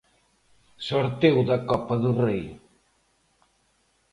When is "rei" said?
2.23-2.43